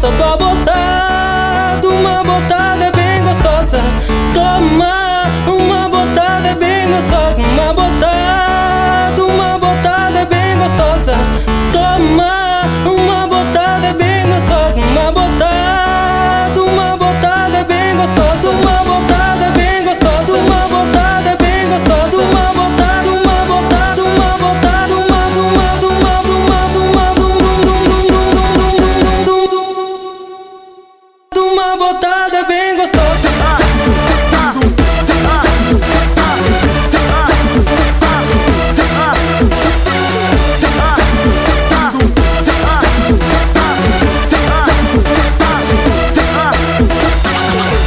gosta 0.00 0.10
do 0.12 0.36
botado, 0.38 1.88
uma 1.90 2.24
botada 2.24 2.84
é 2.86 2.92
bem 2.92 3.22
gostosa. 3.22 3.80
Toma, 4.32 5.26
uma 5.46 5.88
botada 5.88 6.48
é 6.48 6.54
bem 6.54 6.88
gostosa, 6.88 7.19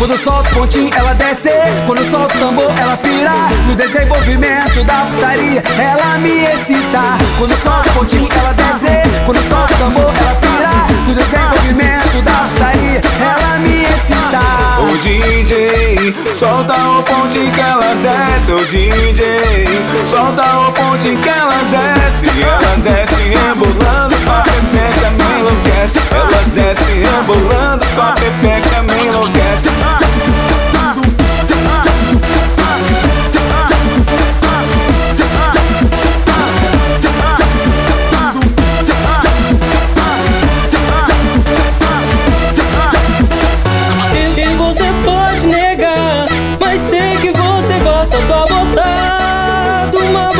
Quando 0.00 0.12
eu 0.12 0.16
solto 0.16 0.48
pontinho, 0.54 0.90
ela 0.96 1.12
desce. 1.12 1.50
Quando 1.84 1.98
eu 1.98 2.10
solto 2.10 2.38
tambor, 2.38 2.72
ela 2.74 2.96
pira. 2.96 3.32
No 3.66 3.74
desenvolvimento 3.74 4.82
da 4.84 5.04
putaria, 5.04 5.62
ela 5.78 6.16
me 6.16 6.42
excita. 6.46 7.18
Quando 7.36 7.50
eu 7.50 7.56
solto 7.58 7.90
pontinho, 7.90 8.26
ela 8.34 8.54
desce. 8.54 8.86
Quando 9.26 9.36
eu 9.36 9.42
solto 9.42 9.74
tambor, 9.74 10.10
ela 10.18 10.34
pira. 10.36 10.70
No 11.06 11.14
desenvolvimento 11.14 12.22
da 12.22 12.48
putaria, 12.48 13.00
ela 13.20 13.58
me 13.58 13.84
excita. 13.84 14.40
O 14.80 14.96
DJ, 15.02 16.14
solta 16.34 16.74
o 16.74 17.02
ponte 17.02 17.50
que 17.50 17.60
ela 17.60 17.94
desce. 17.96 18.52
O 18.52 18.64
DJ, 18.64 19.84
solta 20.06 20.60
o 20.60 20.72
ponte 20.72 21.14
que 21.14 21.28
ela 21.28 21.60
desce. 21.70 22.26
Ela 22.40 22.76
desce 22.78 23.20
rebolando, 23.20 23.79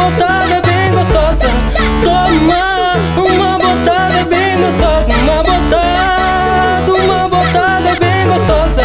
botada 0.00 0.62
bem 0.66 0.90
gostosa. 0.92 1.50
Toma, 2.02 2.94
uma 3.16 3.58
botada 3.58 4.24
bem 4.24 4.56
gostosa. 4.56 5.12
Uma 5.22 5.42
botada, 5.42 6.92
uma 6.92 7.28
botada 7.28 7.94
bem 8.00 8.26
gostosa. 8.26 8.84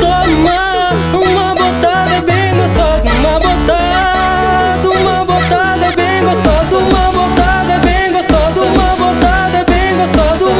Toma, 0.00 0.90
uma 1.14 1.54
botada 1.54 2.20
bem 2.22 2.56
gostosa. 2.56 3.08
Uma 3.08 3.38
botada, 3.38 4.88
uma 4.88 5.24
botada 5.24 5.92
bem 5.96 6.24
gostosa. 6.24 6.76
Uma 6.78 7.12
botada 7.12 7.78
bem 7.86 8.12
gostosa. 8.12 8.60
Uma 8.62 8.96
botada 8.96 9.64
bem 9.70 9.96
gostosa. 9.96 10.57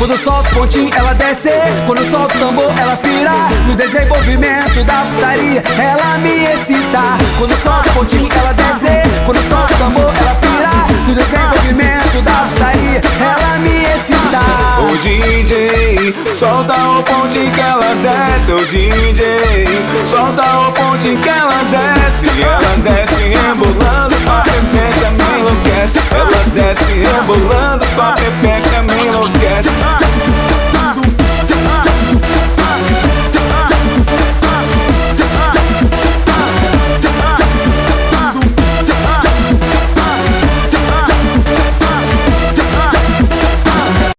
Quando 0.00 0.16
solta 0.16 0.48
o 0.48 0.54
pontinho, 0.54 0.90
ela 0.96 1.12
desce. 1.12 1.50
Quando 1.86 2.02
solta 2.10 2.34
o 2.38 2.40
tambor, 2.40 2.72
ela 2.78 2.96
pira. 2.96 3.32
No 3.66 3.74
desenvolvimento 3.74 4.82
da 4.82 5.04
putaria, 5.04 5.62
ela 5.78 6.16
me 6.16 6.46
excita. 6.46 7.18
Quando 7.36 7.54
solta 7.54 7.90
o 7.90 7.92
pontinho, 7.92 8.26
ela 8.34 8.54
desce. 8.54 9.06
Quando 9.26 9.46
solta 9.46 9.74
o 9.74 9.76
tambor, 9.76 10.10
ela 10.18 10.34
pira. 10.36 10.70
No 11.06 11.14
desenvolvimento 11.14 12.22
da 12.22 12.48
putaria, 12.48 13.00
ela 13.20 13.58
me 13.58 13.84
excita. 13.84 14.40
O 14.80 14.96
DJ, 14.96 16.14
solta 16.34 16.74
o 16.74 17.02
pontinho 17.02 17.52
que 17.52 17.60
ela 17.60 17.94
desce. 17.96 18.52
O 18.52 18.64
DJ, 18.64 19.84
solta 20.06 20.42
o 20.60 20.72
pontinho 20.72 21.20
que 21.20 21.28
ela 21.28 21.62
desce. 21.64 22.26
Ela 22.40 22.74
desce 22.78 23.20
embolando, 23.20 24.14
rebolando, 24.14 24.16
tua 24.24 24.42
pepeca 24.44 25.10
me 25.10 25.40
enlouquece. 25.40 26.00
Ela 26.10 26.42
desce 26.54 26.90
embolando, 26.90 27.84
rebolando, 27.84 27.86
tua 27.94 28.12
pepeca 28.12 28.59